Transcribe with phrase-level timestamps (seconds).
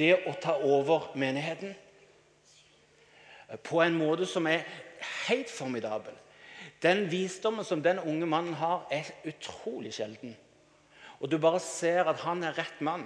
[0.00, 1.76] det å ta over menigheten
[3.66, 4.64] på en måte som er
[5.26, 6.14] helt formidabel.
[6.82, 10.36] Den visdommen som den unge mannen har, er utrolig sjelden.
[11.20, 13.04] Og du bare ser at han er rett mann,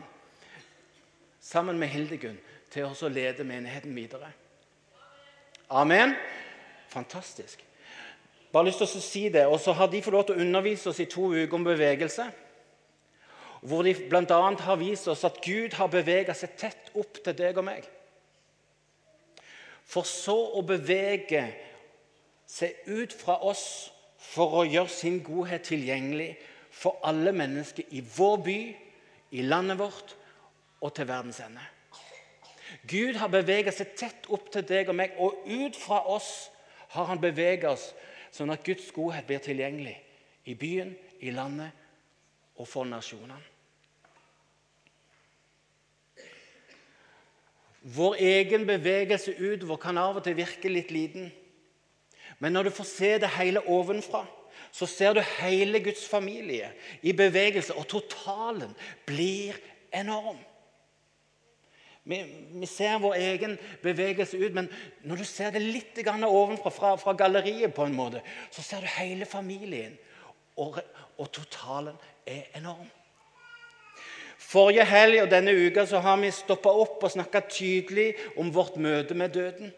[1.41, 2.39] sammen med Hildegunn,
[2.71, 4.31] til å lede menigheten videre.
[5.71, 6.15] Amen.
[6.89, 7.65] Fantastisk.
[8.53, 9.47] Bare lyst til å si det.
[9.51, 12.29] Og så har de fått lov til å undervise oss i to uker om bevegelse.
[13.65, 14.41] Hvor de bl.a.
[14.61, 17.87] har vist oss at Gud har beveget seg tett opp til deg og meg.
[19.89, 21.47] For så å bevege
[22.49, 23.91] seg ut fra oss
[24.21, 26.35] for å gjøre sin godhet tilgjengelig
[26.75, 28.59] for alle mennesker i vår by,
[29.35, 30.15] i landet vårt
[30.85, 31.63] og til verdens ende.
[32.89, 36.51] Gud har beveget seg tett opp til deg og meg, og ut fra oss
[36.95, 37.89] har han beveget oss
[38.35, 39.95] sånn at Guds godhet blir tilgjengelig
[40.51, 40.93] i byen,
[41.25, 41.71] i landet
[42.59, 43.54] og for nasjonene.
[47.85, 51.29] Vår egen bevegelse utover kan av og til virke litt liten.
[52.41, 54.25] Men når du får se det hele ovenfra,
[54.73, 58.73] så ser du hele Guds familie i bevegelse, og totalen
[59.07, 59.55] blir
[59.95, 60.41] enorm.
[62.05, 62.19] Vi,
[62.53, 64.67] vi, ser vår egen bevegelse ut, men
[65.05, 68.91] når du ser det litt ovenfra, fra, fra, galleriet, på en måte, så ser du
[68.99, 69.97] hele familien.
[70.57, 70.81] Og,
[71.19, 71.97] og totalen
[72.27, 72.89] er enorm.
[74.55, 78.77] Forrige helg og denne uka så har vi stoppa opp og snakka tydelig om vårt
[78.79, 79.73] møte med døden.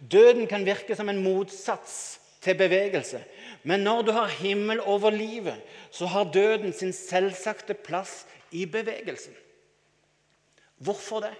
[0.00, 3.20] Døden kan virke som en motsats til bevegelse.
[3.68, 5.60] Men når du har himmel over livet,
[5.92, 8.24] så har døden sin selvsagte plass
[8.56, 9.34] i bevegelsen.
[10.80, 11.34] Hvorfor det?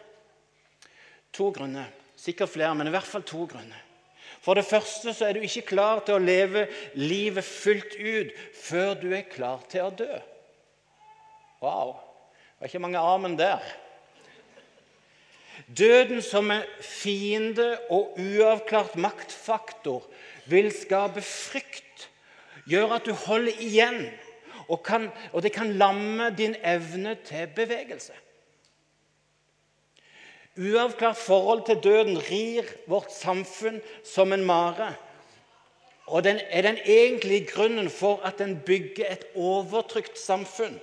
[1.33, 1.89] To grunner.
[2.17, 3.81] Sikkert flere, men i hvert fall to grunner.
[4.44, 6.67] For det første så er du ikke klar til å leve
[7.00, 10.20] livet fullt ut før du er klar til å dø.
[11.61, 11.92] Wow!
[11.92, 13.58] Det var ikke mange amen der.
[15.78, 20.06] Døden som en fiende og uavklart maktfaktor
[20.48, 22.08] vil skape frykt,
[22.69, 24.09] gjøre at du holder igjen,
[24.69, 28.12] og, kan, og det kan lamme din evne til bevegelse.
[30.56, 34.94] Uavklart forhold til døden rir vårt samfunn som en mare.
[36.06, 40.81] Og den er den egentlige grunnen for at den bygger et overtrykt samfunn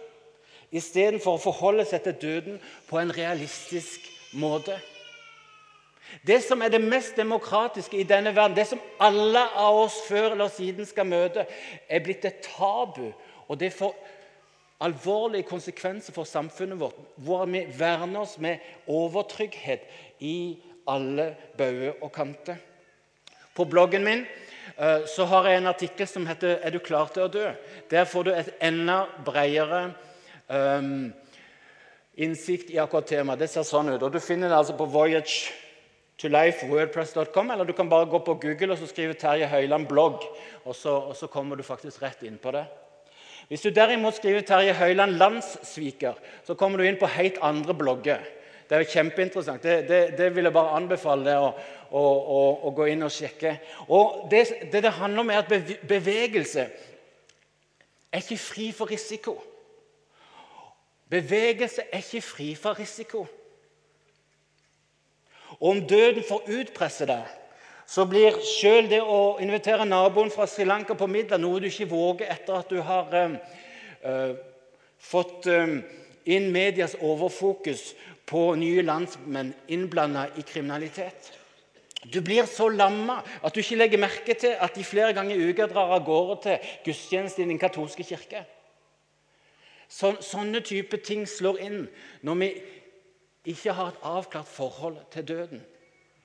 [0.72, 4.06] istedenfor å forholde seg til døden på en realistisk
[4.38, 4.78] måte.
[6.28, 10.32] Det som er det mest demokratiske i denne verden, det som alle av oss før
[10.32, 11.46] eller siden skal møte,
[11.90, 13.12] er blitt et tabu.
[13.48, 13.96] Og det får
[14.84, 19.88] alvorlige konsekvenser for samfunnet vårt, hvor vi verner oss med overtrygghet
[20.20, 20.58] i
[20.88, 22.60] alle bauger og kanter.
[23.56, 24.26] På bloggen min
[24.78, 27.56] eh, så har jeg en artikkel som heter 'Er du klar til å dø?'
[27.90, 29.96] Der får du et enda bredere
[30.48, 31.14] um,
[32.18, 33.40] innsikt i akkurat temaet.
[33.40, 34.02] Det ser sånn ut.
[34.02, 35.54] og Du finner det altså på Voyage
[36.18, 39.86] to Life, wordpress.com, eller du kan bare gå på Google og så skrive Terje Høiland
[39.88, 40.24] blogg,
[40.66, 42.66] og så, og så kommer du faktisk rett inn på det.
[43.48, 48.26] Hvis du derimot skriver Terje Høiland landssviker, så kommer du inn på helt andre blogger.
[48.68, 49.64] Det er jo kjempeinteressant.
[49.64, 51.54] Det, det, det vil jeg bare anbefale deg å,
[51.96, 53.54] å, å, å, gå inn og sjekke.
[53.88, 54.42] Og det,
[54.74, 56.66] det det handler om, er at bevegelse
[58.12, 59.38] er ikke fri for risiko.
[61.10, 63.26] Bevegelse er ikke fri for risiko.
[65.60, 67.30] Og om døden får utpresse deg,
[67.88, 71.88] så blir selv det å invitere naboen fra Sri Lanka på middag noe du ikke
[71.88, 74.34] våger etter at du har uh,
[75.00, 75.78] fått uh,
[76.28, 77.94] inn medias overfokus
[78.28, 81.32] på nye landsmenn innblanda i kriminalitet.
[82.12, 85.48] Du blir så lamma at du ikke legger merke til at de flere ganger i
[85.50, 88.44] uka drar av gårde til gudstjeneste i den katolske kirke.
[89.88, 91.82] Så, sånne type ting slår inn
[92.28, 92.52] når vi
[93.54, 95.62] ikke har et avklart forhold til døden,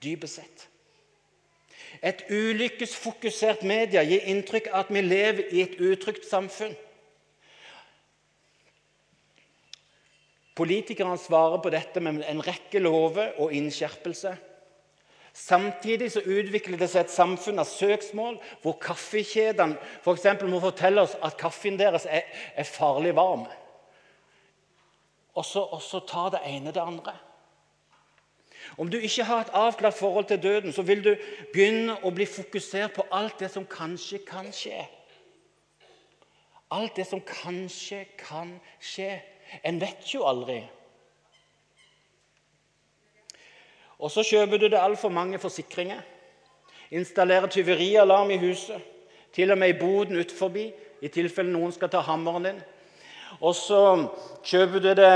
[0.02, 0.68] dypest sett.
[2.02, 6.74] Et ulykkesfokusert media gir inntrykk av at vi lever i et utrygt samfunn.
[10.58, 14.34] Politikerne svarer på dette med en rekke lover og innskjerpelse.
[15.32, 20.26] Samtidig så utvikler det seg et samfunn av søksmål hvor kaffekjedene f.eks.
[20.44, 22.26] må fortelle oss at kaffen deres er,
[22.56, 23.46] er farlig varm.
[25.32, 27.14] Og så, og så tar det ene det andre.
[28.76, 31.14] Om du ikke har et avklart forhold til døden, så vil du
[31.52, 34.84] begynne å bli fokusert på alt det som kanskje kan skje.
[36.72, 39.16] Alt det som kanskje kan skje.
[39.64, 40.62] En vet jo aldri.
[44.02, 46.02] Og så kjøper du det altfor mange forsikringer.
[46.90, 48.82] Installerer tyverialarm i huset.
[49.32, 50.52] Til og med i boden utenfor,
[51.02, 52.60] i tilfelle noen skal ta hammeren din.
[53.40, 53.80] Og så
[54.44, 55.14] kjøper du det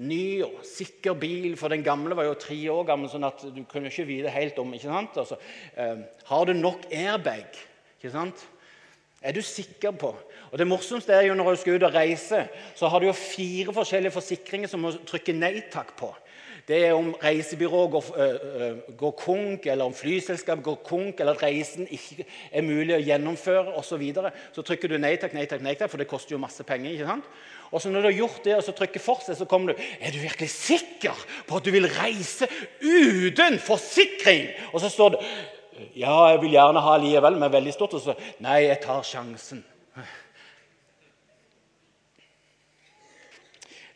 [0.00, 3.62] ny og sikker bil, for den gamle var jo tre år gammel, sånn at du
[3.68, 5.16] kunne ikke vite helt om ikke sant?
[5.16, 5.38] Altså,
[5.76, 7.48] eh, Har du nok airbag?
[7.98, 8.46] Ikke sant?
[9.22, 10.14] Er du sikker på?
[10.52, 13.12] Og Det morsomste er jo når du skal ut og reise, så har du jo
[13.12, 16.12] fire forskjellige forsikringer som du må trykke nei takk på.
[16.66, 21.42] Det er om reisebyrået går, øh, går konk, eller om flyselskapet går konk, eller at
[21.42, 23.86] reisen ikke er mulig å gjennomføre osv.
[23.86, 24.32] Så, videre.
[24.52, 26.90] så trykker du nei takk, nei takk, nei takk, for det koster jo masse penger.
[26.90, 27.28] ikke sant?
[27.70, 30.10] Og så Når du har gjort det og så trykker fortsett, så kommer du Er
[30.10, 32.48] du virkelig sikker på at du vil reise
[32.82, 34.48] uten forsikring?
[34.72, 35.18] Og så står det
[35.96, 37.94] Ja, jeg vil gjerne ha likevel, men veldig stort.
[37.94, 39.64] Og så Nei, jeg tar sjansen.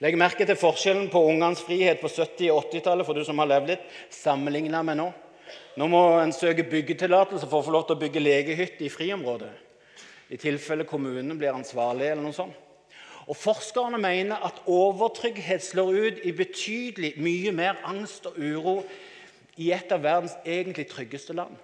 [0.00, 3.50] Legg merke til forskjellen på ungenes frihet på 70- og 80-tallet for du som har
[3.50, 3.82] levd litt,
[4.16, 5.10] sammenlignet med nå.
[5.76, 9.50] Nå må en søke byggetillatelse for å få lov til å bygge legehytte i friområdet.
[10.32, 12.08] I tilfelle kommunen blir ansvarlig.
[12.08, 12.56] eller noe sånt.
[13.28, 18.74] Og Forskerne mener at overtrygghet slår ut i betydelig mye mer angst og uro
[19.60, 21.54] i et av verdens egentlig tryggeste land.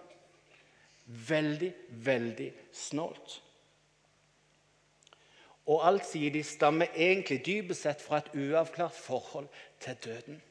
[1.07, 1.73] Veldig,
[2.05, 3.41] veldig snålt.
[5.67, 6.07] Og alt
[6.47, 9.49] stammer egentlig dypest sett fra et uavklart forhold
[9.81, 10.43] til døden.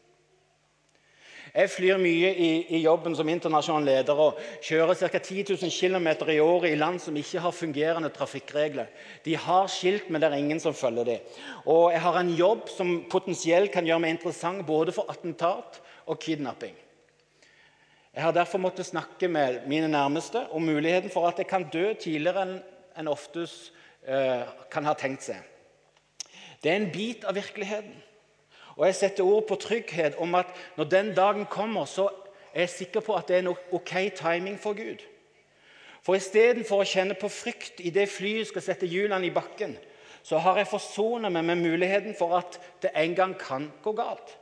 [1.55, 5.19] Jeg flyr mye i, i jobben som internasjonal leder og kjører ca.
[5.19, 8.89] 10 000 km i året i land som ikke har fungerende trafikkregler.
[9.23, 11.29] De har skilt, men det er ingen som følger dem.
[11.65, 15.79] Og jeg har en jobb som potensielt kan gjøre meg interessant både for attentat
[16.11, 16.75] og kidnapping.
[18.15, 21.93] Jeg har derfor måttet snakke med mine nærmeste om muligheten for at jeg kan dø
[21.93, 22.57] tidligere enn
[23.07, 23.73] oftest
[24.07, 25.41] Eh, kan ha tenkt seg.
[26.61, 27.95] Det er en bit av virkeligheten.
[28.75, 32.05] Og jeg setter ord på trygghet om at når den dagen kommer, så
[32.53, 35.01] er jeg sikker på at det er en ok timing for Gud.
[36.05, 39.73] For istedenfor å kjenne på frykt idet flyet skal sette hjulene i bakken,
[40.21, 44.37] så har jeg forsonet meg med muligheten for at det en gang kan gå galt.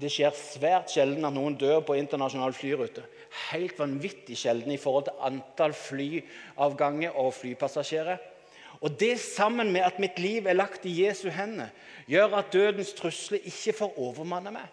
[0.00, 3.04] Det skjer svært sjelden at noen dør på internasjonal flyrute.
[3.50, 8.18] Helt vanvittig sjelden i forhold til antall flyavganger og flypassasjerer.
[8.80, 11.68] Og det sammen med at mitt liv er lagt i Jesu hender,
[12.08, 14.66] gjør at dødens trusler ikke får overmanne meg.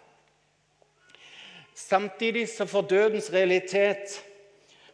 [1.78, 4.16] Samtidig så får dødens realitet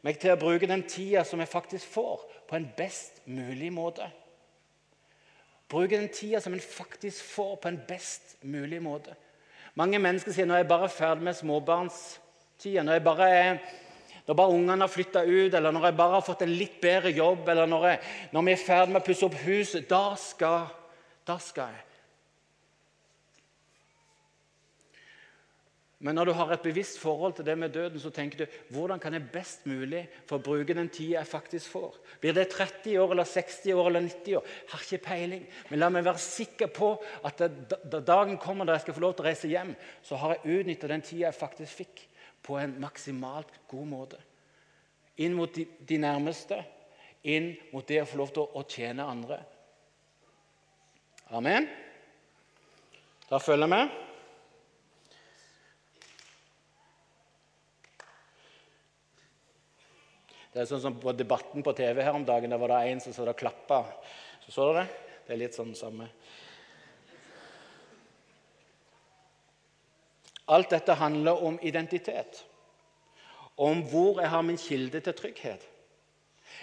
[0.04, 4.10] meg til å bruke den tida som jeg faktisk får, på en best mulig måte.
[5.68, 9.14] Bruke den tida som en faktisk får, på en best mulig måte.
[9.74, 11.38] Mange mennesker sier når jeg bare er ferdig med
[12.58, 13.58] småbarnstida, når jeg bare er
[14.26, 17.10] når bare ungene har flytta ut, eller når jeg bare har fått en litt bedre
[17.10, 17.98] jobb, eller når, jeg,
[18.32, 20.70] når vi er ferdig med å pusse opp huset, da skal,
[21.26, 21.82] da skal jeg.
[26.04, 29.00] Men når du har et bevisst forhold til det med døden, så tenker du hvordan
[29.00, 32.00] kan jeg best mulig få bruke den tida jeg faktisk får?
[32.20, 34.48] Blir det 30 år, eller 60 år eller 90 år?
[34.48, 35.46] Jeg har ikke peiling.
[35.68, 36.90] Men la meg være sikker på
[37.24, 39.72] at da dagen kommer da jeg skal få lov til å reise hjem,
[40.04, 42.04] så har jeg utnytta den tida jeg faktisk fikk
[42.44, 44.20] på en maksimalt god måte.
[45.24, 46.58] Inn mot de, de nærmeste,
[47.24, 49.38] inn mot det å få lov til å, å tjene andre.
[51.34, 51.68] Amen.
[53.30, 53.84] Da følger vi.
[60.54, 63.00] Det er sånn som På Debatten på TV her om dagen der var det en
[63.02, 63.80] som så og klappa.
[64.44, 65.00] Så så dere det?
[65.24, 66.10] Det er litt sånn samme.
[70.48, 72.44] Alt dette handler om identitet.
[73.56, 75.68] Om hvor jeg har min kilde til trygghet.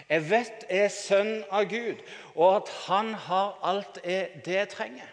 [0.10, 2.00] Jeg vet jeg er sønn av Gud,
[2.36, 5.10] og at han har alt det jeg trenger.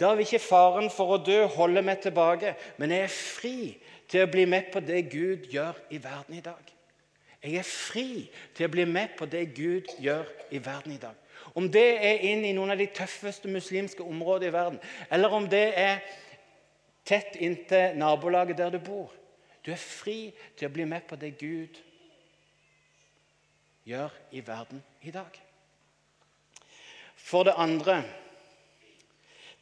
[0.00, 3.56] Da vil ikke faren for å dø holde meg tilbake, men jeg er fri
[4.10, 6.62] til å bli med på det Gud gjør i verden i dag.
[7.42, 11.16] Jeg er fri til å bli med på det Gud gjør i verden i dag.
[11.56, 15.48] Om det er inn i noen av de tøffeste muslimske områdene i verden, eller om
[15.50, 16.02] det er
[17.10, 19.10] tett inntil nabolaget der du bor.
[19.66, 21.80] Du er fri til å bli med på det Gud
[23.88, 25.40] gjør i verden i dag.
[27.16, 28.02] For det andre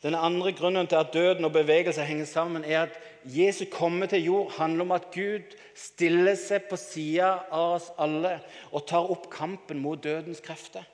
[0.03, 4.25] Den andre grunnen til at døden og bevegelse henger sammen, er at Jesu komme til
[4.25, 8.37] jord handler om at Gud stiller seg på sida av oss alle
[8.71, 10.87] og tar opp kampen mot dødens krefter.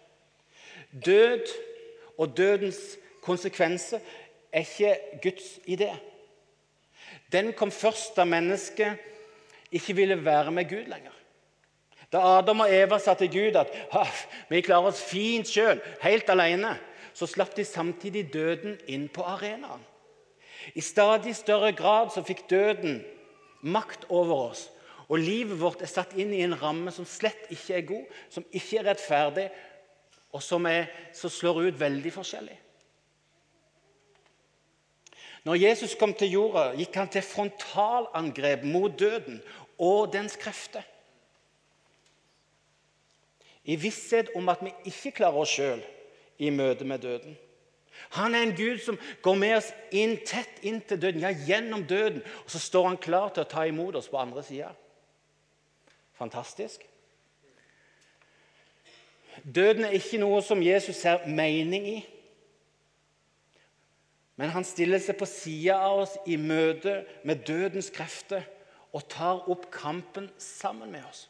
[1.05, 1.53] Død
[2.19, 2.81] og dødens
[3.21, 4.01] konsekvenser
[4.53, 5.93] er ikke Guds idé.
[7.33, 9.01] Den kom først da mennesket
[9.75, 11.15] ikke ville være med Gud lenger.
[12.13, 13.73] Da Adam og Eva sa til Gud at
[14.51, 16.77] vi klarer oss fint sjøl, helt alene,
[17.15, 19.83] så slapp de samtidig døden inn på arenaen.
[20.75, 23.03] I stadig større grad så fikk døden
[23.67, 24.69] makt over oss.
[25.09, 28.47] Og livet vårt er satt inn i en ramme som slett ikke er god, som
[28.51, 29.49] ikke er rettferdig,
[30.35, 32.57] og som, er, som slår ut veldig forskjellig.
[35.45, 39.43] Når Jesus kom til jorda, gikk han til frontalangrep mot døden
[39.79, 40.85] og dens krefter.
[43.65, 45.83] I visshet om at vi ikke klarer oss sjøl
[46.39, 47.37] i møte med døden.
[48.17, 52.23] Han er en Gud som går med oss inn, tett inntil døden, ja, gjennom døden.
[52.45, 54.73] Og så står han klar til å ta imot oss på andre sida.
[56.19, 56.85] Fantastisk.
[59.45, 61.97] Døden er ikke noe som Jesus ser mening i.
[64.37, 68.43] Men han stiller seg på sida av oss i møte med dødens krefter
[68.95, 71.29] og tar opp kampen sammen med oss.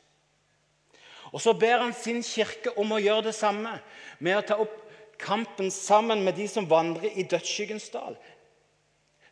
[1.33, 3.81] Og Så ber han sin kirke om å gjøre det samme,
[4.21, 4.77] med å ta opp
[5.19, 8.17] kampen sammen med de som vandrer i dødsskyggens dal.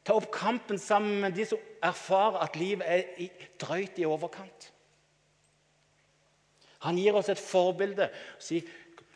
[0.03, 3.29] Ta opp kampen sammen med de som erfarer at livet er
[3.63, 4.73] drøyt i overkant.
[6.83, 8.67] Han gir oss et forbilde og sier,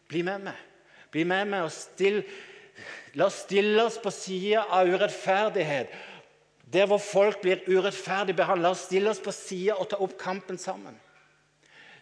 [0.09, 0.65] 'Bli med meg.'
[1.11, 2.23] Bli med meg og still,
[3.17, 5.93] La oss stille oss på sida av urettferdighet.
[6.73, 8.67] Der hvor folk blir urettferdig behandlet.
[8.67, 10.99] La oss stille oss på sida og ta opp kampen sammen.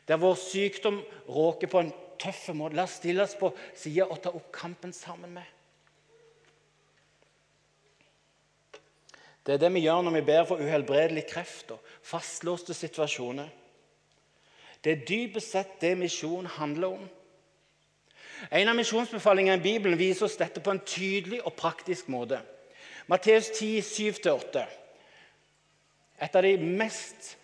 [0.08, 0.98] Der hvor sykdom
[1.30, 2.74] råker på en tøff måte.
[2.74, 5.46] La oss stille oss på sida og ta opp kampen sammen med.
[9.44, 13.50] Det er det vi gjør når vi ber for uhelbredelig kreft og fastlåste situasjoner.
[14.80, 17.04] Det er dypest sett det misjon handler om.
[18.50, 22.40] En av misjonsbefalingene i Bibelen viser oss dette på en tydelig og praktisk måte.
[23.06, 24.64] Matteus 10, 7-8.
[26.24, 27.34] Et av de mest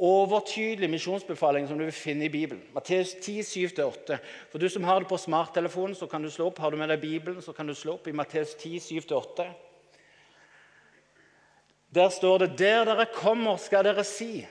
[0.00, 2.62] overtydelige misjonsbefalingene som du vil finne i Bibelen.
[2.74, 4.20] Matteus 10, 7-8.
[4.52, 6.60] For du som har det på smarttelefonen, så kan du slå opp.
[6.62, 9.50] Har du med deg Bibelen, så kan du slå opp i Matteus 10, 7-8.
[11.94, 14.46] Der står det:" Der dere kommer, skal dere si:"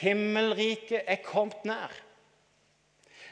[0.00, 1.90] Himmelriket er kommet nær.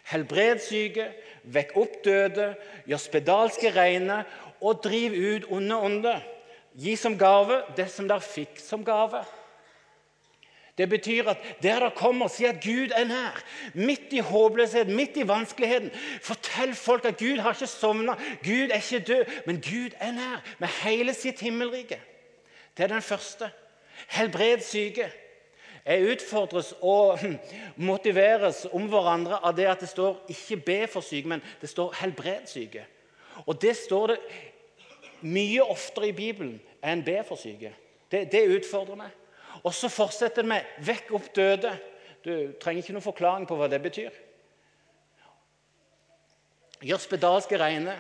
[0.09, 1.11] Helbred syke,
[1.45, 2.53] vekk opp døde,
[2.89, 4.23] gjør spedalske reine
[4.61, 6.23] og driv ut onde ånder.
[6.79, 9.21] Gi som gave det som dere fikk som gave.
[10.79, 13.41] Det betyr at der dere kommer, si at Gud er nær.
[13.75, 15.91] Midt i håpløsheten, midt i vanskeligheten.
[16.23, 20.45] Fortell folk at Gud har ikke sovna, Gud er ikke død, men Gud er nær
[20.59, 21.99] med hele sitt himmelrike.
[22.77, 23.51] Det er den første.
[24.09, 25.11] Helbred syke.
[25.89, 27.19] Jeg utfordres og
[27.91, 31.93] motiveres om hverandre av det at det står 'ikke be for syke', men det står
[31.93, 32.85] 'helbred syke'.
[33.47, 34.19] Og det står det
[35.21, 37.73] mye oftere i Bibelen enn 'be for syke'.
[38.13, 39.11] Det, det utfordrer meg.
[39.65, 41.77] Og så fortsetter det med 'vekk opp døde'.
[42.25, 44.11] Du trenger ikke noen forklaring på hva det betyr.
[46.83, 47.97] Gjør spedalske reine.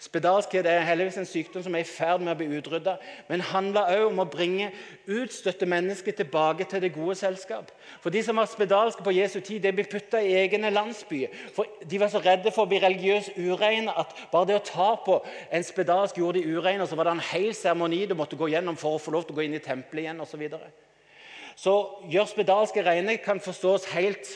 [0.00, 2.94] Spedalskhet er heldigvis en sykdom som er i ferd med å bli utrydda.
[3.28, 4.70] Men handler også om å bringe
[5.04, 7.68] utstøtte mennesker tilbake til det gode selskap.
[8.00, 11.36] For De som var spedalske på Jesu tid, de ble putta i egne landsbyer.
[11.52, 14.90] For De var så redde for å bli religiøst ureine at bare det å ta
[15.04, 15.20] på
[15.52, 16.88] en spedalsk gjorde de ureine.
[16.88, 19.36] Så var det en hel seremoni du måtte gå gjennom for å få lov til
[19.36, 20.46] å gå inn i tempelet igjen osv.
[20.48, 20.70] Så,
[21.60, 24.32] så gjør spedalske reine kan forstås helt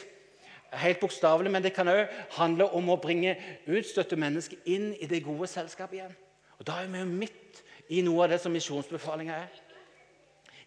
[0.80, 5.24] helt bokstavelig, men det kan òg handle om å bringe utstøtte mennesker inn i det
[5.24, 6.16] gode selskapet igjen.
[6.58, 9.60] Og Da er vi jo midt i noe av det som misjonsbefalinga er.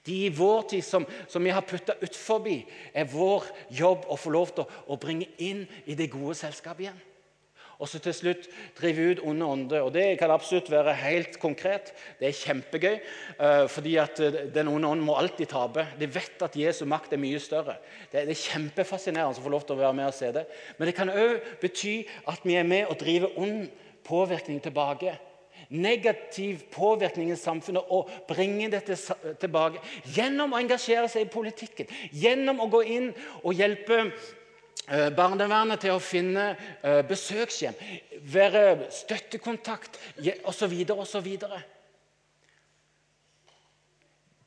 [0.08, 2.62] De i vår tid som, som vi har putta utforbi,
[2.94, 6.88] er vår jobb å få lov til å, å bringe inn i det gode selskapet
[6.88, 7.02] igjen
[7.78, 9.84] og så til slutt drive ut onde ånder.
[9.86, 11.94] Og Det kan absolutt være helt konkret.
[12.20, 12.98] Det er kjempegøy,
[13.40, 15.86] uh, fordi at uh, den onde ånden må alltid tape.
[16.00, 17.78] De vet at Jesu makt er mye større.
[18.12, 20.48] Det, er kjempefascinerende å få lov til å være med og se det.
[20.78, 23.68] Men det kan òg bety at vi er med og driver ond
[24.08, 25.14] påvirkning tilbake.
[25.70, 28.96] Negativ påvirkning i samfunnet og bringe dette
[29.42, 29.82] tilbake
[30.16, 31.90] gjennom å engasjere seg i politikken.
[32.16, 33.10] Gjennom å gå inn
[33.44, 34.47] og hjelpe Eh,
[34.88, 37.76] barnevernet til å finne eh, besøkshjem,
[38.32, 40.00] være støttekontakt
[40.48, 40.76] osv.
[40.96, 41.28] osv.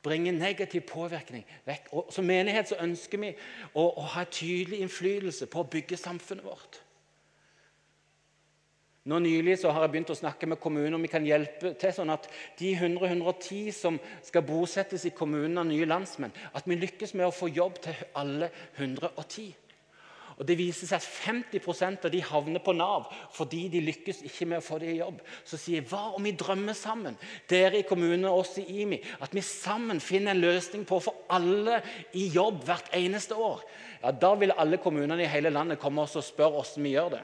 [0.01, 1.91] Bringe negativ påvirkning vekk.
[1.93, 3.35] Og Som menighet så ønsker vi
[3.73, 6.81] å, å ha tydelig innflytelse på å bygge samfunnet vårt.
[9.09, 11.93] Nå Nylig så har jeg begynt å snakke med kommuner om vi kan hjelpe til
[11.93, 12.27] sånn at
[12.59, 17.33] de 100-110 som skal bosettes i kommunen av nye landsmenn, at vi lykkes med å
[17.33, 19.49] få jobb til alle 110.
[20.41, 24.47] Og Det viser seg at 50% av de havner på Nav fordi de lykkes ikke
[24.49, 25.19] med å få det i jobb.
[25.45, 27.17] Så sier hva om vi drømmer sammen,
[27.49, 31.03] dere i kommunen og oss i IMI, at vi sammen finner en løsning på å
[31.05, 31.77] få alle
[32.17, 33.61] i jobb hvert eneste år?
[34.01, 37.13] Ja, Da vil alle kommunene i hele landet komme oss og spørre hvordan vi gjør
[37.19, 37.21] det.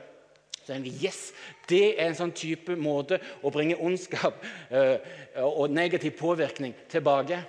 [0.67, 1.33] Så vi, yes,
[1.67, 4.97] Det er en sånn type måte å bringe ondskap øh,
[5.41, 7.41] og negativ påvirkning tilbake.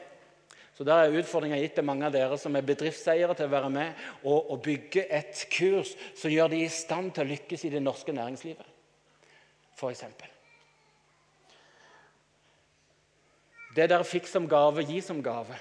[0.79, 3.71] Så der er utfordringa gitt til mange av dere som er bedriftseiere, til å være
[3.75, 7.71] med og, og bygge et kurs som gjør de i stand til å lykkes i
[7.73, 8.69] det norske næringslivet,
[9.75, 10.05] f.eks.
[13.75, 15.59] Det dere fikk som gave, gi som gave.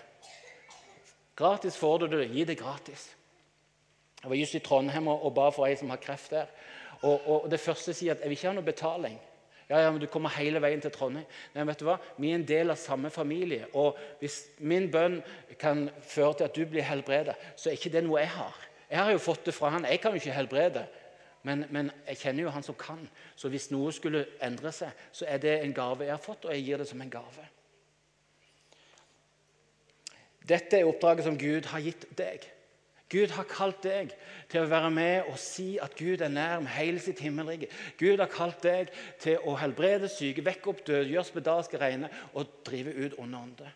[1.37, 3.09] Gratis får du det, gi det gratis.
[4.21, 6.53] Jeg var just i Trondheim og ba for ei som har kreft der.
[7.01, 9.17] Og, og Det første sier at jeg vil ikke ha noe betaling.
[9.69, 11.25] Ja, ja, men Du kommer hele veien til Trondheim.
[11.53, 11.97] Nei, vet du hva?
[12.17, 13.67] Vi er en del av samme familie.
[13.73, 15.19] og Hvis min bønn
[15.59, 18.55] kan føre til at du blir helbredet, så er ikke det noe jeg har.
[18.89, 19.85] Jeg har jo fått det fra han.
[19.85, 20.85] Jeg kan jo ikke helbrede.
[21.43, 23.03] Men, men, jeg kjenner jo han som kan.
[23.35, 26.55] Så hvis noe skulle endre seg, så er det en gave jeg har fått, og
[26.55, 27.47] jeg gir det som en gave.
[30.47, 32.47] Dette er oppdraget som Gud har gitt deg.
[33.11, 34.11] Gud har kalt deg
[34.51, 37.71] til å være med og si at Gud er nær med hele sitt himmelrike.
[37.99, 38.91] Gud har kalt deg
[39.23, 43.75] til å helbrede syke, vekke opp døde, gjøre spedalske reine og drive ut onde ånder.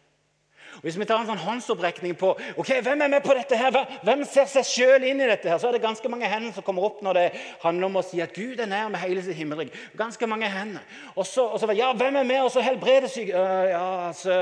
[0.79, 4.23] Hvis vi tar en sånn håndsopprekning på ok, hvem er med på dette, her, hvem
[4.27, 6.85] ser seg sjøl inn i dette, her, så er det ganske mange hender som kommer
[6.88, 7.25] opp når det
[7.65, 9.75] handler om å si at Gud er nær med hele sitt himmelrike.
[10.00, 10.85] Ganske mange hender.
[11.15, 13.35] Og så, og så ja, hvem er med og så helbrede syke?
[13.35, 14.39] Uh, ja, altså,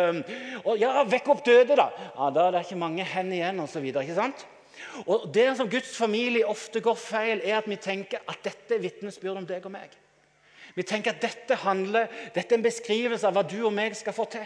[0.64, 1.90] og, ja, vekk opp døde, da.
[2.14, 3.90] Ja, Da er det ikke mange hender igjen, osv.
[5.06, 8.84] Og Det som Guds familie ofte går feil, er at vi tenker at dette er
[8.84, 9.96] vitnesbyrd om deg og meg.
[10.76, 14.16] Vi tenker at dette handler, dette er en beskrivelse av hva du og meg skal
[14.16, 14.46] få til.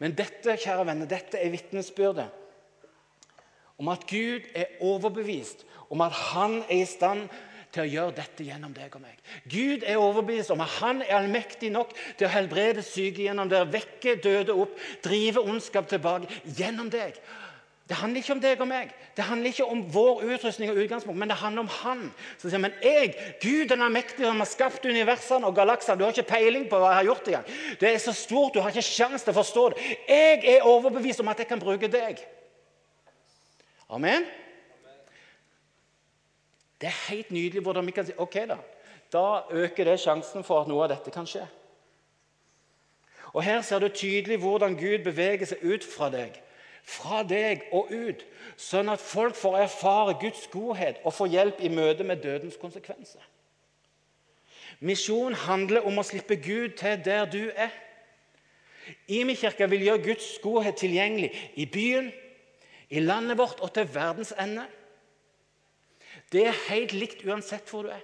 [0.00, 2.30] Men dette kjære venner, dette er vitnesbyrdet
[3.82, 7.26] om at Gud er overbevist om at han er i stand
[7.72, 9.16] til å gjøre dette gjennom deg og meg.
[9.48, 13.62] Gud er overbevist om at han er allmektig nok til å helbrede syke gjennom det,
[13.72, 16.28] vekke døde opp, drive ondskap tilbake
[16.58, 17.16] gjennom deg.
[17.92, 18.92] Det handler ikke om deg og meg.
[19.12, 21.98] Det handler ikke om vår utrustning og utgangspunkt, men det handler om Han.
[22.40, 23.10] Så sier men jeg,
[23.42, 26.88] Gud den allmektige som har skapt universene og galaksene Du har ikke peiling på hva
[26.88, 27.50] jeg har gjort engang.
[27.80, 29.88] Det er så stort, du har ikke sjanse til å forstå det.
[30.08, 32.22] Jeg er overbevist om at jeg kan bruke deg.
[33.92, 34.24] Amen?
[36.80, 38.56] Det er helt nydelig hvordan vi kan si ok da,
[39.12, 41.44] da øker det sjansen for at noe av dette kan skje.
[43.34, 46.40] Og Her ser du tydelig hvordan Gud beveger seg ut fra deg
[46.82, 48.24] fra deg og ut,
[48.58, 53.22] sånn at folk får erfare Guds godhet og få hjelp i møte med dødens konsekvenser.
[54.82, 57.70] Misjon handler om å slippe Gud til der du er.
[59.06, 62.10] Imi-kirka vil gjøre Guds godhet tilgjengelig i byen,
[62.90, 64.66] i landet vårt og til verdens ende.
[66.32, 68.02] Det er helt likt uansett hvor du er.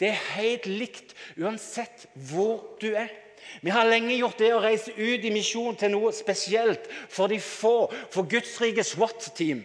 [0.00, 3.12] Det er helt likt uansett hvor du er.
[3.62, 7.40] Vi har lenge gjort det å reise ut i misjon til noe spesielt for de
[7.42, 9.64] få, for Guds rike SWAT-team.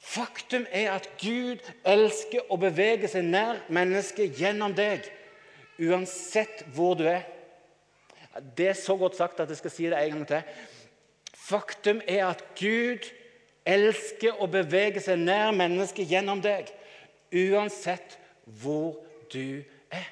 [0.00, 5.04] Faktum er at Gud elsker å bevege seg nær mennesket gjennom deg,
[5.80, 7.26] uansett hvor du er.
[8.56, 10.54] Det er så godt sagt at jeg skal si det en gang til.
[11.36, 13.06] Faktum er at Gud
[13.68, 16.70] elsker å bevege seg nær mennesket gjennom deg,
[17.30, 18.16] uansett
[18.62, 18.96] hvor
[19.32, 19.60] du
[19.92, 20.08] er.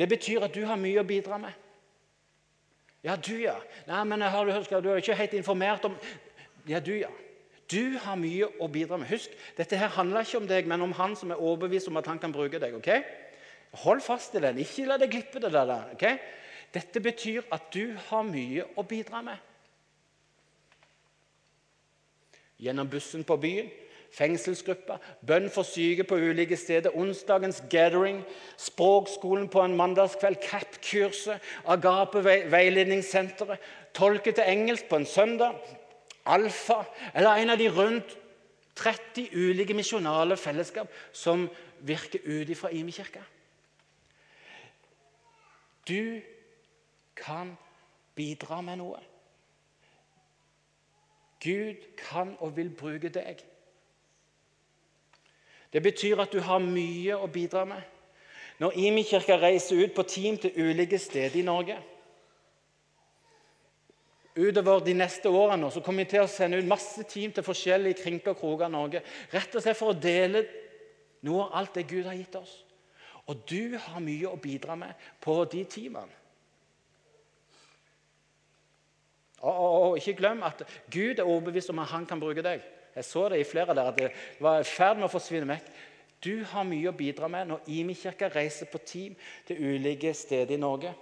[0.00, 1.52] Det betyr at du har mye å bidra med.
[3.04, 3.56] Ja, du, ja.
[3.88, 5.96] Nei, men har du, du er ikke helt informert om
[6.68, 7.10] Ja, du, ja.
[7.70, 9.08] Du har mye å bidra med.
[9.12, 12.08] Husk, dette her handler ikke om deg, men om han som er overbevist om at
[12.10, 12.74] han kan bruke deg.
[12.80, 12.88] ok?
[13.84, 14.58] Hold fast i den.
[14.58, 15.40] Ikke la deg glippe.
[15.40, 15.92] det der.
[15.92, 16.06] ok?
[16.74, 19.36] Dette betyr at du har mye å bidra med.
[22.60, 23.70] Gjennom bussen på byen,
[24.14, 28.22] fengselsgruppa, bønn for syke på ulike steder, onsdagens gathering,
[28.58, 33.58] språkskolen på en mandagskveld, CAP-kurset, Agape veiledningssenteret,
[33.94, 35.54] tolke til engelsk på en søndag,
[36.26, 36.82] Alfa
[37.14, 38.16] eller en av de rundt
[38.76, 41.48] 30 ulike misjonale fellesskap som
[41.80, 43.22] virker ut fra Imi-kirka.
[45.88, 46.20] Du
[47.16, 47.56] kan
[48.14, 49.00] bidra med noe.
[51.40, 53.40] Gud kan og vil bruke deg.
[55.72, 57.82] Det betyr at du har mye å bidra med.
[58.60, 61.78] Når Imi-kirka reiser ut på team til ulike steder i Norge
[64.36, 67.98] Utover de neste årene så kommer vi til å sende ut masse team til forskjellige
[68.04, 69.02] krinker og kroker av Norge.
[69.32, 70.44] Rett og slett for å dele
[71.26, 72.52] noe av alt det Gud har gitt oss.
[73.26, 76.14] Og du har mye å bidra med på de teamene.
[79.40, 82.62] Og, og, og, Ikke glem at Gud er overbevist om at han kan bruke deg.
[83.00, 84.10] Jeg så det i flere der, at det
[84.44, 85.68] var i ferd med å forsvinne vekk.
[86.20, 89.14] Du har mye å bidra med når Imi-kirka reiser på team
[89.48, 90.92] til ulike steder i Norge.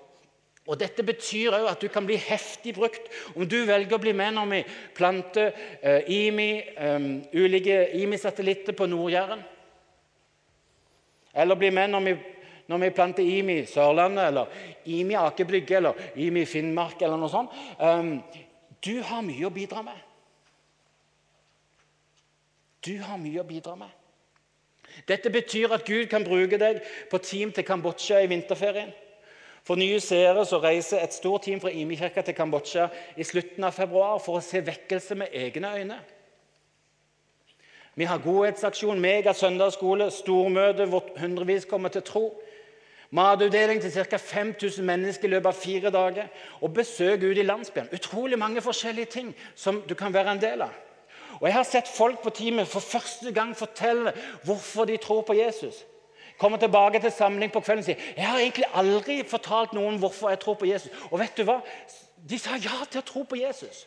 [0.68, 4.12] Og Dette betyr òg at du kan bli heftig brukt om du velger å bli
[4.14, 4.62] med når vi
[4.94, 5.50] planter
[5.82, 6.50] uh, IMI,
[6.86, 9.42] um, ulike IMI-satellitter på Nord-Jæren.
[11.34, 12.18] Eller bli med når vi,
[12.70, 14.60] når vi planter IMI Sørlandet, eller
[14.92, 17.02] IMI Aker Brygge eller IMI Finnmark.
[17.02, 17.58] eller noe sånt.
[17.80, 18.20] Um,
[18.84, 20.07] du har mye å bidra med.
[22.84, 23.90] Du har mye å bidra med.
[25.08, 28.90] Dette betyr at Gud kan bruke deg på team til Kambodsja i vinterferien.
[29.66, 32.88] For nye seere så reiser et stort team fra Imi-kirka til Kambodsja
[33.20, 35.98] i slutten av februar for å se vekkelse med egne øyne.
[37.98, 42.24] Vi har godhetsaksjon, mega søndagsskole, stormøte hvor hundrevis kommer til tro.
[43.10, 44.16] Matutdeling til ca.
[44.16, 46.28] 5000 mennesker i løpet av fire dager.
[46.62, 47.88] Og besøk ute i landsbyen.
[47.92, 50.76] Utrolig mange forskjellige ting som du kan være en del av.
[51.40, 54.12] Og Jeg har sett folk på teamet for første gang fortelle
[54.44, 55.84] hvorfor de tror på Jesus
[56.38, 60.30] kommer tilbake til samling på kvelden og sier jeg har egentlig aldri fortalt noen hvorfor
[60.30, 60.92] jeg tror på Jesus.
[61.10, 61.60] Og vet du hva?
[62.30, 63.86] De sa ja til å tro på Jesus.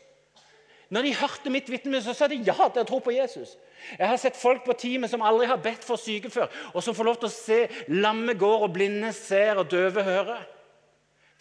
[0.91, 3.55] Når de hørte mitt vitnesbyrd, så sa de ja til å tro på Jesus.
[3.95, 6.95] Jeg har sett folk på teamet som aldri har bedt for syke før, og som
[6.95, 7.59] får lov til å se
[7.95, 10.43] lamme går, og blinde ser, og døve hører.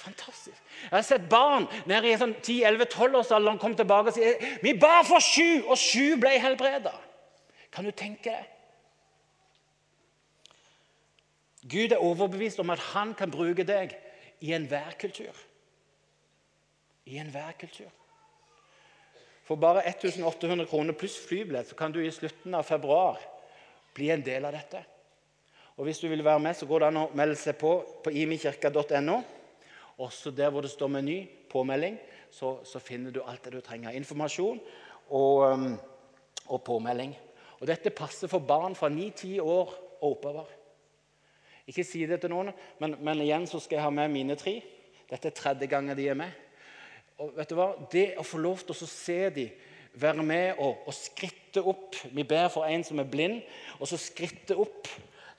[0.01, 0.57] Fantastisk.
[0.83, 5.21] Jeg har sett barn nede i sånn 10-11-12-årsalderen komme tilbake og si vi ba for
[5.21, 6.95] sju, og sju ble helbreda.
[7.75, 8.49] Kan du tenke deg?
[11.71, 13.93] Gud er overbevist om at han kan bruke deg
[14.41, 15.37] i enhver kultur.
[17.05, 17.91] I enhver kultur.
[19.45, 23.21] For bare 1800 kroner pluss flybillett så kan du i slutten av februar
[23.93, 24.81] bli en del av dette.
[25.77, 28.13] Og Hvis du vil være med, så går det an å melde seg på på
[28.13, 29.21] imikirka.no.
[30.01, 31.19] Også der hvor det står meny,
[31.51, 31.99] påmelding,
[32.31, 33.91] så, så, finner du alt det du trenger.
[33.91, 34.61] Informasjon
[35.11, 35.75] og, um,
[36.47, 37.13] og påmelding.
[37.61, 40.49] Og Dette passer for barn fra 9-10 år og oppover.
[41.69, 44.57] Ikke si det til noen, men, men, igjen så skal jeg ha med mine tre.
[45.11, 46.33] Dette er tredje gangen de er med.
[47.21, 47.75] Og vet du hva?
[47.93, 49.53] Det å få lov til å se dem
[50.01, 53.41] være med og, og, skritte opp Vi ber for en som er blind,
[53.79, 54.89] og så skritte opp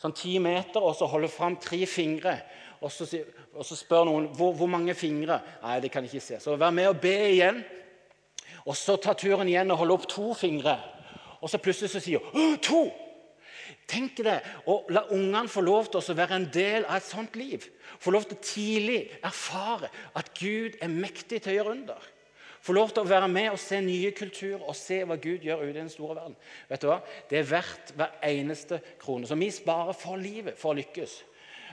[0.02, 2.36] sånn ti meter og så holde fram tre fingre.
[2.82, 3.06] Og så,
[3.54, 5.38] og så spør noen hvor, hvor, mange fingre.
[5.62, 6.40] Nei, det kan jeg ikke se.
[6.42, 7.62] Så vær med og be igjen.
[8.66, 10.76] Og så ta turen igjen og holde opp to fingre.
[11.42, 12.86] Og så plutselig så sier hun to!
[13.92, 14.38] Tenk det,
[14.72, 17.66] å la ungene få lov til å være en del av et sånt liv.
[18.00, 22.10] Få lov til tidlig erfare at Gud er mektig til å gjøre under.
[22.62, 25.64] Få lov til å være med og se nye kulturer og se hva Gud gjør
[25.64, 26.38] ute i den store verden.
[26.70, 27.00] Vet du hva?
[27.30, 29.28] Det er verdt hver eneste krone.
[29.28, 31.18] Så vi sparer for livet for å lykkes.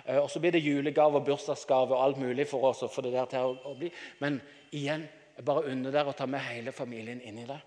[0.08, 2.84] Eh, og Så blir det julegave og bursdagsgave og alt mulig for oss.
[2.94, 3.92] for det der til å bli.
[4.20, 4.40] Men
[4.72, 5.08] igjen,
[5.44, 7.60] bare unne dere å ta med hele familien inn i det.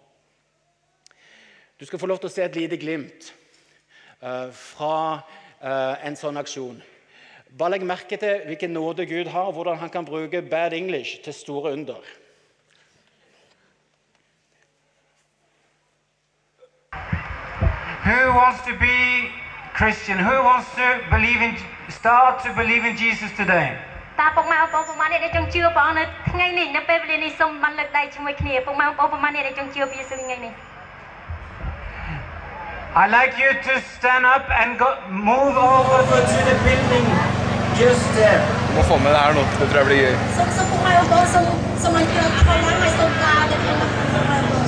[1.80, 3.34] Du skal få lov til å se et lite glimt
[4.22, 5.24] Eh, fra
[5.66, 6.76] eh, en sånn aksjon.
[7.58, 11.24] Bare legg merke til hvilken nåde Gud har, og hvordan han kan bruke bad English
[11.26, 12.06] til store under.
[18.06, 19.41] Who wants to be
[19.79, 20.19] Christian?
[20.19, 21.53] Who wants to believe in,
[21.89, 23.69] start to believe in Jesus today?
[24.21, 30.53] តើពុកម៉ែបងប្អូនប្រហែលអ្នកដែលចង់ជឿព្រះអង្គនៅថ្ងៃនេះនៅពេលវេលានេះសូមបានលើកដៃជាមួយគ្នាពុកម៉ែបងប្អូនប្រហែលអ្នកដែលចង់ជឿព្រះយេស៊ូវថ្ងៃនេះ
[33.01, 35.99] I'd like you to stand up and go, move over
[36.33, 37.07] to the building
[37.81, 38.41] just there.
[38.69, 39.43] Du må få med det her nå.
[39.61, 40.15] Det tror jeg blir gøy.
[40.39, 41.45] Som som på meg og som
[41.83, 44.63] som man gjør på meg meg som da det kan man på meg og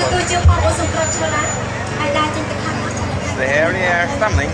[3.29, 4.49] Så det her blir stemning.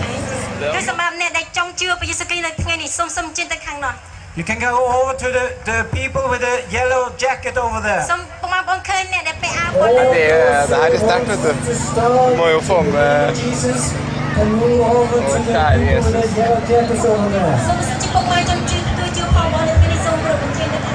[4.36, 8.02] You can go over to the, the people with the yellow jacket over there.
[10.14, 10.24] Det,
[10.82, 11.50] her er sterkt, vet du.
[12.30, 13.34] Du må jo få med
[15.46, 16.12] kjære Jesus.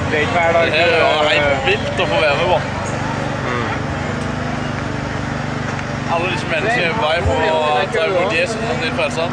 [0.09, 0.65] Det er ikke hver dag.
[0.71, 0.79] Det
[1.37, 2.78] er vilt å få være med på.
[6.14, 7.60] Alle disse menneskene er på vei for å
[7.94, 9.28] ta imot Jesus som sin frelser.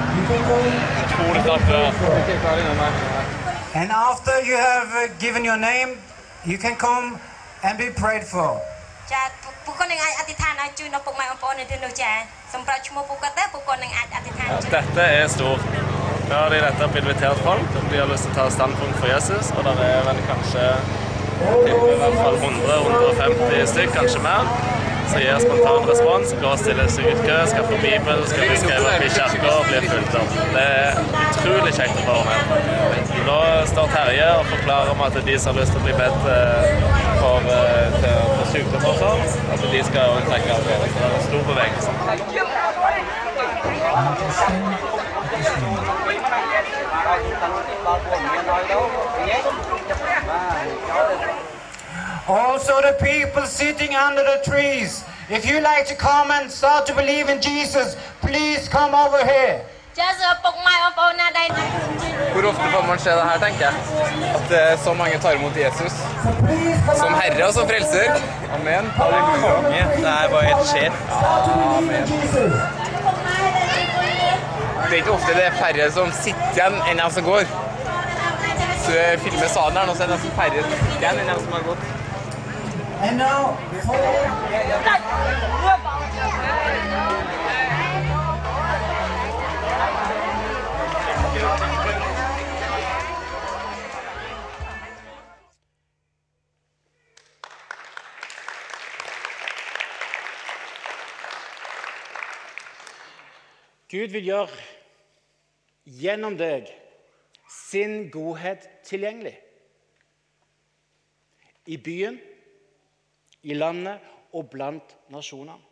[1.04, 1.67] Utrolig sterkt.
[3.73, 5.97] And after you have uh, given your name,
[6.45, 7.19] you can come
[7.63, 8.49] and be prayed for.
[9.13, 9.23] ចា
[9.65, 12.12] ពួកគាត់នឹងអាចអធិដ្ឋានឲ្យជួយដល់ពុកម៉ែបងប្អូននៅទីនោះចា
[12.54, 15.62] សម្រាប់ឈ្មោះពួកគាត់ទៅពួកគាត់នឹងអាចអធិដ្ឋានជួយ Dette er stort.
[16.30, 19.08] Nå har de nettopp invitert folk om de har lyst til å ta standpunkt for
[19.13, 20.63] Jesus, og det er vel kanskje
[21.65, 24.43] tipper i hvert fall 100-150 stykk, kanskje mer.
[25.11, 28.57] Så gir spontan respons, går og stiller seg ut kø, skal få Bibel, skal bli
[28.62, 30.33] skrevet opp i kirka og bli fulgt opp.
[30.57, 30.90] Det er
[31.27, 32.40] utrolig kjekt å få med.
[33.29, 33.38] Nå
[33.73, 36.62] står Terje og forklarer om at de som har lyst til å bli bedt eh,
[37.23, 39.23] for, eh, for sykdom og sånn,
[39.55, 40.77] at de skal trekke av det.
[40.83, 41.90] Så det er en stor bevegelse.
[52.28, 56.94] Also, the people sitting under the trees, if you like to come and start to
[56.94, 59.60] believe in Jesus, please come over here.
[62.32, 63.74] Hvor ofte får man se det her, tenker jeg.
[64.72, 65.92] At så mange tar imot Jesus
[66.96, 68.10] som herre og som frelser.
[68.54, 68.90] Amen.
[68.96, 69.84] Halleluja.
[69.96, 70.92] Det er bare helt sjef.
[71.76, 72.06] Amen.
[74.84, 77.44] Det er ikke ofte det er færre som sitter igjen enn de som går.
[78.84, 81.32] Så du filmer salen her nå, så er det nesten færre som sitter igjen enn
[81.32, 81.95] de som har gått.
[82.98, 83.56] And now,
[103.88, 104.48] Gud vil gjøre
[105.87, 106.66] gjennom deg
[107.48, 109.37] sin godhet tilgjengelig.
[111.66, 112.18] I byen,
[113.46, 114.02] i landet
[114.35, 115.62] og blant nasjonene.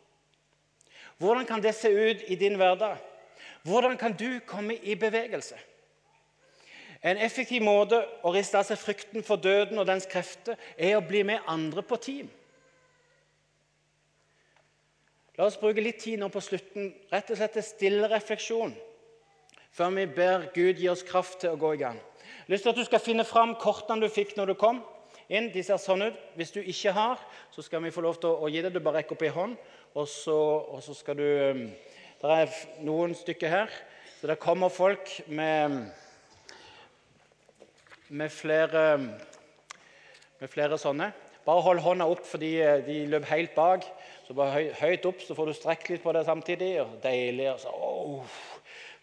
[1.19, 2.97] Hvordan kan det se ut i din hverdag?
[3.63, 5.55] Hvordan kan du komme i bevegelse?
[7.05, 11.05] En effektiv måte å riste av seg frykten for døden og dens krefter er å
[11.05, 12.31] bli med andre på team.
[15.37, 18.73] La oss bruke litt tid nå på slutten rett og slett til stille refleksjon
[19.75, 21.97] før vi ber Gud gi oss kraft til å gå i gang.
[21.99, 24.79] Jeg har lyst til at du skal finne fram kortene du fikk når du kom
[25.29, 25.51] inn.
[25.53, 26.21] De ser sånn ut.
[26.37, 28.73] Hvis du ikke har, så skal vi få lov til å gi det.
[28.75, 29.57] Du bare rekker opp ei hånd,
[29.95, 30.39] og så,
[30.75, 31.67] og så skal du um,
[32.21, 32.57] Det er
[32.87, 33.73] noen stykker her,
[34.19, 35.85] så det kommer folk med
[38.09, 38.97] med flere,
[40.39, 41.09] med flere sånne.
[41.45, 42.51] Bare hold hånda opp, for de,
[42.85, 43.85] de løp helt bak.
[44.25, 46.71] Så bare høy, høyt opp, så får du strekt litt på det samtidig.
[46.81, 47.51] og Deilig.
[47.53, 48.39] Og så, oh,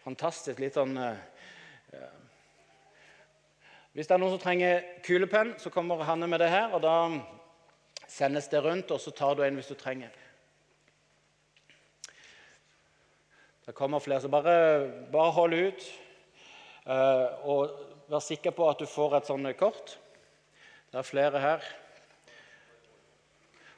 [0.03, 0.59] fantastisk.
[0.63, 1.23] Litt sånn eh,
[1.95, 2.22] eh.
[3.93, 6.71] Hvis det er noen som trenger kulepenn, så kommer Hanne med det her.
[6.73, 6.93] og Da
[8.09, 10.09] sendes det rundt, og så tar du en hvis du trenger.
[13.65, 15.85] Det kommer flere, så bare, bare hold ut.
[16.89, 17.69] Eh, og
[18.09, 19.99] vær sikker på at du får et sånt kort.
[20.91, 21.69] Det er flere her.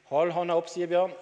[0.10, 1.13] Hold hånda opp, sier Bjørn.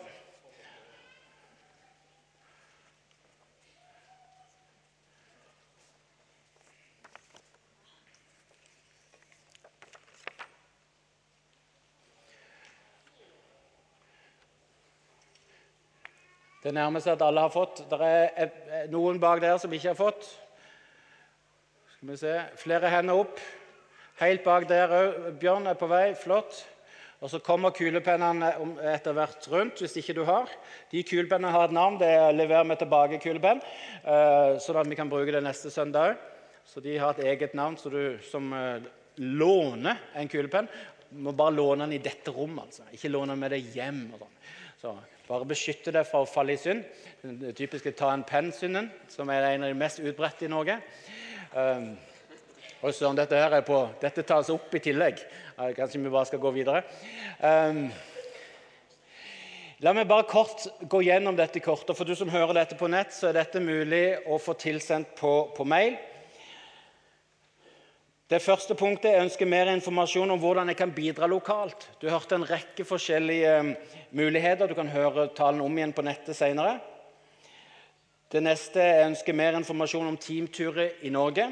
[16.63, 17.81] Det nærmer seg at alle har fått.
[17.91, 20.29] Det er eh, noen bak der som ikke har fått.
[21.97, 22.35] Skal vi se.
[22.61, 23.41] Flere hender opp.
[24.21, 25.17] Helt bak der òg.
[25.41, 26.13] Bjørn er på vei.
[26.15, 26.61] Flott.
[27.23, 28.53] Og Så kommer kulepennene
[28.93, 30.47] etter hvert rundt, hvis ikke du har.
[30.91, 31.99] De kulepennene har et navn.
[31.99, 33.63] Det er 'Lever meg tilbake kulepenn',
[34.03, 36.17] eh, sånn at vi kan bruke det neste søndag òg.
[36.65, 38.79] Så de har et eget navn, så du som eh,
[39.17, 40.67] låner en kulepenn,
[41.15, 42.65] må bare låne den i dette rommet.
[42.65, 42.85] altså.
[42.93, 44.05] Ikke låne den med deg hjem.
[44.13, 44.37] og sånn.
[44.81, 46.83] Så Bare beskytte deg fra å falle i synd.
[47.23, 50.75] Den typiske ta en penn-synden, som er en av de mest utbredte i Norge.
[51.55, 51.93] Um,
[52.83, 55.21] og søren, dette her er på, dette tas opp i tillegg.
[55.77, 56.81] Kanskje vi bare skal gå videre.
[57.39, 57.85] Um,
[59.79, 61.95] la meg bare kort gå gjennom dette kortet.
[61.95, 65.33] For du som hører dette på nett, så er dette mulig å få tilsendt på,
[65.55, 65.95] på mail.
[68.33, 71.83] Det første punktet jeg ønsker mer informasjon om hvordan jeg kan bidra lokalt.
[72.01, 73.67] Du hørte en rekke forskjellige um,
[74.17, 74.65] muligheter.
[74.65, 76.79] Du kan høre talen om igjen på nettet senere.
[78.33, 81.45] Det neste jeg ønsker mer informasjon om teamturer i Norge.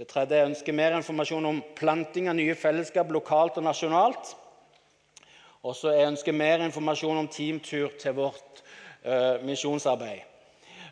[0.00, 4.32] Det tredje jeg ønsker mer informasjon om planting av nye fellesskap lokalt og nasjonalt.
[5.60, 8.64] Og så jeg ønsker mer informasjon om teamtur til vårt
[9.04, 10.24] uh, misjonsarbeid.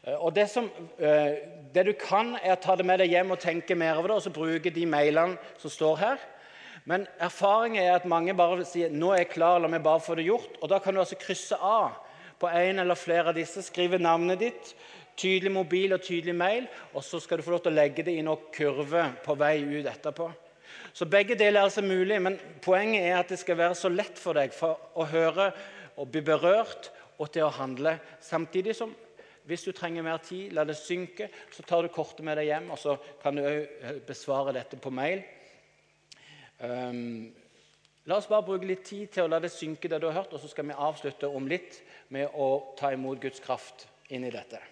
[0.06, 1.40] Eh, og det, som, eh,
[1.74, 4.16] det du kan, er å ta det med deg hjem og tenke mer over det,
[4.16, 6.24] og så bruke de mailene som står her.
[6.84, 10.14] Men erfaringen er at mange bare sier 'nå er jeg klar, la meg bare få
[10.16, 10.60] det gjort'.
[10.62, 11.92] Og Da kan du altså krysse av
[12.38, 14.74] på en eller flere av disse, skrive navnet ditt,
[15.16, 18.18] tydelig mobil og tydelig mail, og så skal du få lov til å legge det
[18.18, 20.30] i noen kurve på vei ut etterpå.
[20.92, 24.18] Så begge deler er altså mulig, men poenget er at det skal være så lett
[24.18, 25.52] for deg for å høre
[25.96, 27.98] og bli berørt og til å handle.
[28.20, 28.94] Samtidig som
[29.44, 32.70] hvis du trenger mer tid, la det synke, så tar du kortet med deg hjem,
[32.72, 35.24] og så kan du òg besvare dette på mail.
[36.58, 37.32] Um,
[38.08, 40.32] la oss bare bruke litt tid til å la det synke, det du har hørt,
[40.32, 41.82] og så skal vi avslutte om litt
[42.14, 44.62] med å ta imot Guds kraft inn i dette.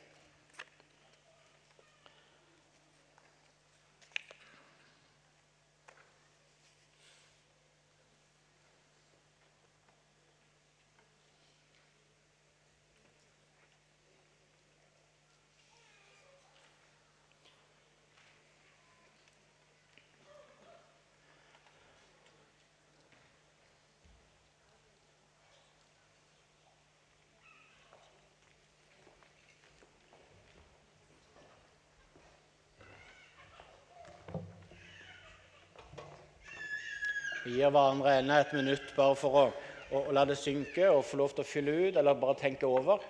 [37.63, 39.45] Gir hverandre enda et minutt bare for å,
[39.93, 42.67] å, å la det synke og få lov til å fylle ut, eller bare tenke
[42.67, 43.05] over.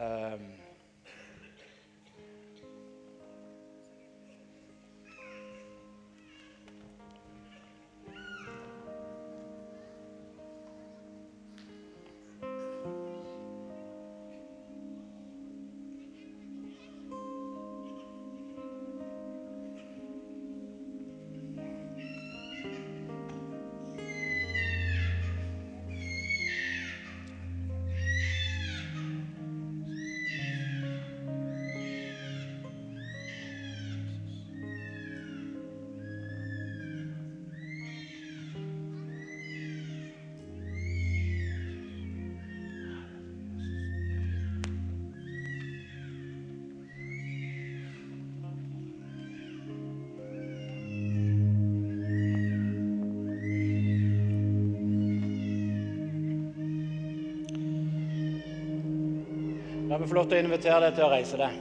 [0.00, 0.48] Um,
[60.10, 61.58] få lov til å invitere deg til å reise deg.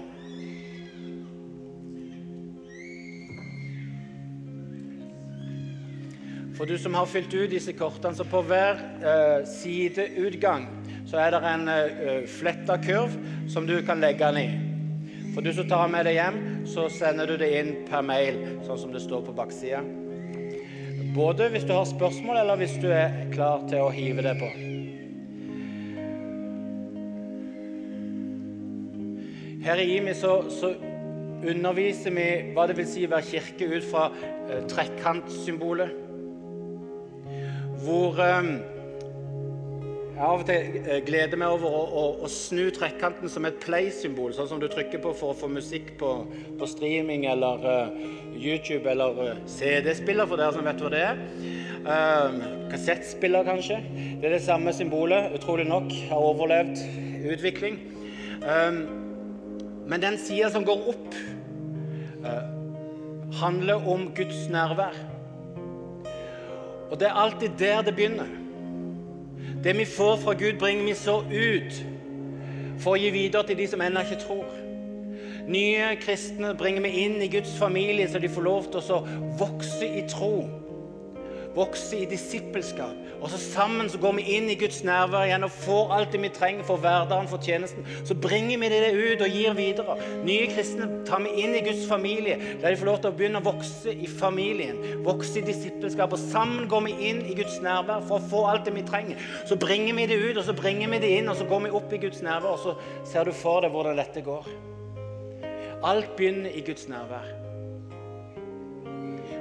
[6.60, 10.66] For du som har fylt ut disse kortene, så på hver eh, sideutgang
[11.08, 13.14] så er det en eh, fletta kurv
[13.50, 14.50] som du kan legge den i.
[15.32, 18.82] For du som tar med deg hjem, så sender du det inn per mail, sånn
[18.82, 19.86] som det står på baksida.
[21.16, 24.52] Både hvis du har spørsmål, eller hvis du er klar til å hive det på.
[29.70, 30.74] Her i IMI så, så
[31.46, 34.08] underviser vi hva det vil si å være kirke ut fra
[34.50, 35.92] eh, trekantsymbolet.
[37.86, 38.50] Hvor eh,
[40.20, 43.62] jeg av og til eh, gleder meg over å, å, å snu trekkanten som et
[43.64, 46.10] play-symbol, sånn som du trykker på for å få musikk på,
[46.60, 48.02] på streaming eller eh,
[48.36, 51.22] YouTube eller eh, CD-spiller, for dere som vet hva det er.
[51.80, 52.42] Um,
[52.74, 53.78] kassettspiller, kanskje.
[54.20, 56.84] Det er det samme symbolet, utrolig nok, har overlevd
[57.38, 57.80] utvikling.
[58.44, 59.09] Um,
[59.90, 61.16] men den sida som går opp,
[62.26, 62.44] eh,
[63.42, 64.96] handler om Guds nærvær.
[66.92, 68.30] Og det er alltid der det begynner.
[69.64, 71.84] Det vi får fra Gud, bringer vi så ut
[72.80, 74.46] for å gi videre til de som ennå ikke tror.
[75.50, 79.02] Nye kristne bringer vi inn i Guds familie, så de får lov til å
[79.40, 80.46] vokse i tro.
[81.56, 83.09] Vokse i disippelskap.
[83.20, 86.22] Og så sammen så går vi inn i Guds nærvær igjen og får alt det
[86.24, 87.84] vi trenger for hverdagen, for tjenesten.
[88.08, 89.98] Så bringer vi det ut og gir videre.
[90.24, 93.42] Nye kristne tar vi inn i Guds familie, der de får lov til å begynne
[93.42, 94.80] å vokse i familien.
[95.04, 96.16] Vokse i disippelskap.
[96.16, 99.20] Og sammen går vi inn i Guds nærvær for å få alt det vi trenger.
[99.50, 101.76] Så bringer vi det ut, og så bringer vi det inn, og så går vi
[101.82, 104.48] opp i Guds nærvær, og så ser du for deg hvordan dette går.
[105.84, 107.28] Alt begynner i Guds nærvær.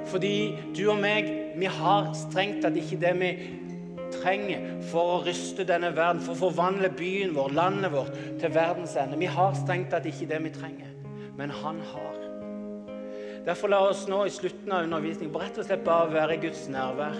[0.09, 1.27] Fordi du og meg,
[1.59, 3.31] vi har strengt tatt ikke det vi
[4.13, 8.95] trenger for å ryste denne verden, for å forvandle byen vår, landet vårt, til verdens
[8.99, 9.19] ende.
[9.19, 10.93] Vi har strengt tatt ikke det vi trenger,
[11.37, 12.17] men han har.
[13.45, 16.67] Derfor la oss nå i slutten av undervisningen rett og slett bare være i Guds
[16.71, 17.15] nærvær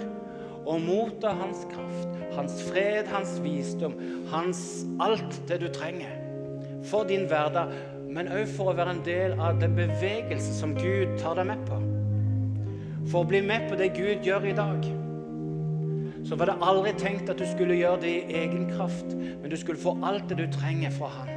[0.68, 3.96] og motta hans kraft, hans fred, hans visdom,
[4.30, 4.60] hans
[5.00, 6.18] alt det du trenger
[6.86, 7.72] for din hverdag,
[8.10, 11.64] men òg for å være en del av den bevegelse som Gud tar deg med
[11.68, 11.80] på.
[13.10, 14.86] For å bli med på det Gud gjør i dag,
[16.24, 19.56] så var det aldri tenkt at du skulle gjøre det i egen kraft, men du
[19.56, 21.30] skulle få alt det du trenger fra Han.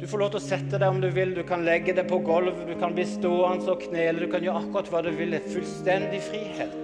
[0.00, 2.18] Du får lov til å sette deg om du vil, du kan legge deg på
[2.26, 5.36] gulvet, du kan bli stående og knele, du kan gjøre akkurat hva du vil.
[5.48, 6.74] Fullstendig frihet.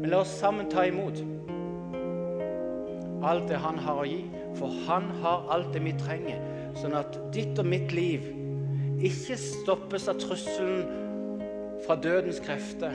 [0.00, 1.22] Men la oss sammen ta imot
[3.24, 4.22] alt det Han har å gi,
[4.56, 6.40] for Han har alt det vi trenger,
[6.80, 8.28] sånn at ditt og mitt liv
[9.00, 10.84] ikke stoppes av trusselen
[11.86, 12.92] fra dødens krefter,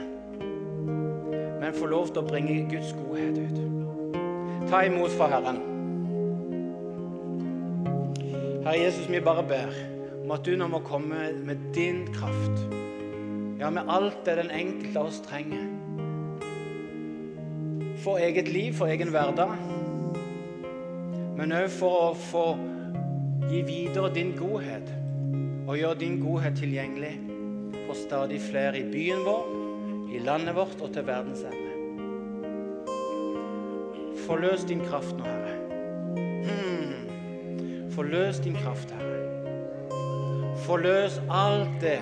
[1.60, 3.58] men få lov til å bringe Guds godhet ut.
[4.70, 5.60] Ta imot fra Herren.
[8.66, 9.76] Herre Jesus, vi bare ber
[10.24, 12.64] om at du nå må komme med din kraft.
[13.60, 15.68] Ja, med alt det den enkelte av oss trenger.
[18.02, 19.54] For eget liv, for egen hverdag.
[21.36, 22.46] Men òg for å få
[23.46, 24.90] gi videre din godhet
[25.66, 27.14] og gjøre din godhet tilgjengelig
[27.86, 29.65] for stadig flere i byen vår,
[30.16, 31.72] i landet vårt og til verdens ende.
[34.26, 35.54] Forløs din kraft nå, Herre.
[36.46, 37.90] Hmm.
[37.90, 39.16] Forløs din kraft, Herre.
[40.56, 42.00] Forløs alt det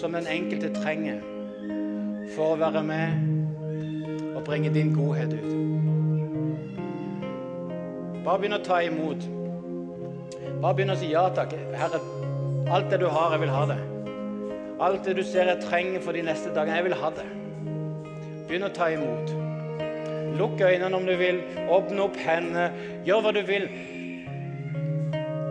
[0.00, 1.18] som den enkelte trenger
[2.36, 5.52] for å være med og bringe din godhet ut.
[8.24, 9.28] Bare begynn å ta imot.
[10.62, 11.52] Bare begynn å si ja takk.
[11.74, 12.00] Herre,
[12.70, 13.95] alt det du har, jeg vil ha det.
[14.80, 17.26] Alt det du ser jeg trenger for de neste dagene, jeg vil ha det.
[18.48, 19.32] Begynn å ta imot.
[20.36, 21.40] Lukk øynene om du vil.
[21.72, 22.68] Åpne opp hendene.
[23.08, 23.70] Gjør hva du vil.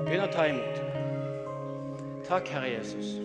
[0.05, 0.83] Begynn å ta imot.
[2.29, 3.17] Takk, Herre Jesus.